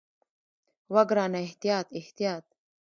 وه 0.93 1.01
ګرانه 1.09 1.39
احتياط 1.47 1.87
احتياط. 1.99 2.45